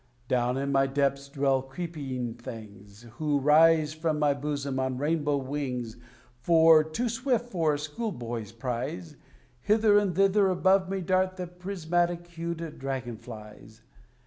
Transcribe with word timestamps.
Down 0.27 0.57
in 0.57 0.71
my 0.71 0.87
depths 0.87 1.29
dwell 1.29 1.61
creeping 1.61 2.33
things 2.33 3.03
Who 3.19 3.37
rise 3.39 3.93
from 3.93 4.17
my 4.17 4.33
bosom 4.33 4.79
on 4.79 4.97
rainbow 4.97 5.37
wings, 5.37 5.95
For 6.39 6.83
too 6.83 7.07
swift 7.07 7.51
for 7.51 7.75
a 7.75 7.77
school 7.77 8.11
boy's 8.11 8.51
prize 8.51 9.15
Hither 9.59 9.99
and 9.99 10.15
thither 10.15 10.49
above 10.49 10.89
me 10.89 11.01
dart 11.01 11.37
the 11.37 11.45
prismatic 11.45 12.25
hued 12.29 12.79
dragon 12.79 13.15
flies. 13.15 13.83